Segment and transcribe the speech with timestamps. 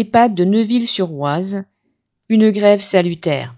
[0.00, 1.64] EHPAD de Neuville-sur-Oise,
[2.28, 3.56] une grève salutaire.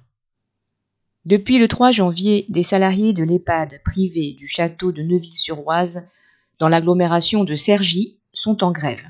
[1.27, 6.09] Depuis le 3 janvier, des salariés de l'EHPAD privé du château de Neuville-sur-Oise,
[6.59, 9.05] dans l'agglomération de Cergy, sont en grève.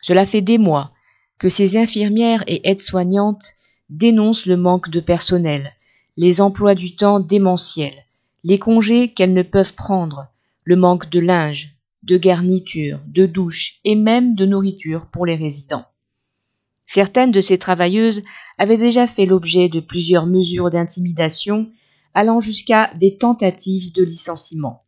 [0.00, 0.92] Cela fait des mois
[1.36, 3.56] que ces infirmières et aides-soignantes
[3.90, 5.74] dénoncent le manque de personnel,
[6.16, 8.06] les emplois du temps démentiels,
[8.44, 10.28] les congés qu'elles ne peuvent prendre,
[10.64, 15.84] le manque de linge, de garniture, de douche et même de nourriture pour les résidents.
[16.90, 18.22] Certaines de ces travailleuses
[18.56, 21.70] avaient déjà fait l'objet de plusieurs mesures d'intimidation
[22.14, 24.84] allant jusqu'à des tentatives de licenciement.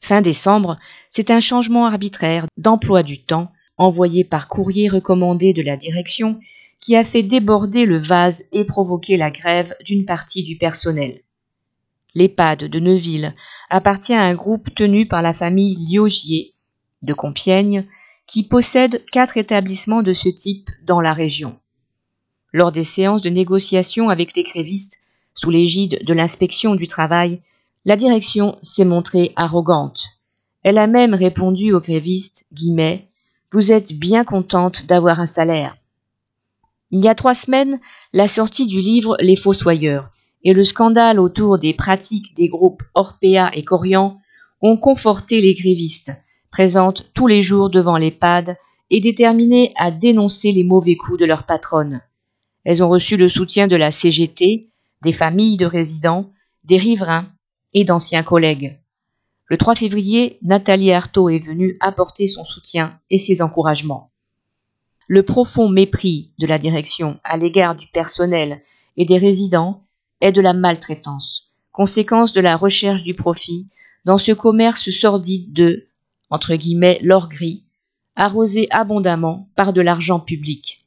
[0.00, 0.78] Fin décembre,
[1.12, 6.40] c'est un changement arbitraire d'emploi du temps envoyé par courrier recommandé de la direction
[6.80, 11.20] qui a fait déborder le vase et provoqué la grève d'une partie du personnel.
[12.16, 13.32] L'EHPAD de Neuville
[13.70, 16.54] appartient à un groupe tenu par la famille Liogier
[17.02, 17.86] de Compiègne
[18.26, 21.58] qui possède quatre établissements de ce type dans la région.
[22.52, 24.98] Lors des séances de négociation avec les grévistes,
[25.34, 27.40] sous l'égide de l'inspection du travail,
[27.84, 30.06] la direction s'est montrée arrogante.
[30.62, 33.08] Elle a même répondu aux grévistes, guillemets,
[33.52, 35.76] Vous êtes bien contente d'avoir un salaire.
[36.90, 37.78] Il y a trois semaines,
[38.12, 40.10] la sortie du livre Les Fossoyeurs
[40.42, 44.20] et le scandale autour des pratiques des groupes Orpea et Corian
[44.62, 46.12] ont conforté les grévistes,
[46.56, 48.56] présentes tous les jours devant l'EHPAD
[48.88, 52.00] et déterminées à dénoncer les mauvais coups de leur patronne.
[52.64, 54.70] Elles ont reçu le soutien de la CGT,
[55.02, 56.30] des familles de résidents,
[56.64, 57.28] des riverains
[57.74, 58.80] et d'anciens collègues.
[59.48, 64.10] Le 3 février, Nathalie Artaud est venue apporter son soutien et ses encouragements.
[65.08, 68.62] Le profond mépris de la direction à l'égard du personnel
[68.96, 69.84] et des résidents
[70.22, 73.68] est de la maltraitance, conséquence de la recherche du profit
[74.06, 75.86] dans ce commerce sordide de
[76.30, 77.64] entre guillemets l'or gris,
[78.16, 80.86] arrosé abondamment par de l'argent public.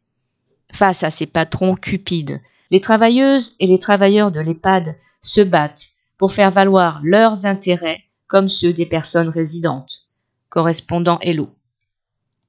[0.72, 6.32] Face à ces patrons cupides, les travailleuses et les travailleurs de l'EHPAD se battent pour
[6.32, 10.08] faire valoir leurs intérêts comme ceux des personnes résidentes.
[10.50, 11.50] Correspondant Hello.